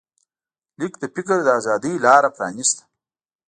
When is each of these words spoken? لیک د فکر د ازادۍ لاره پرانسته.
لیک 0.79 0.93
د 1.01 1.03
فکر 1.15 1.37
د 1.45 1.49
ازادۍ 1.59 1.93
لاره 2.05 2.29
پرانسته. 2.35 2.83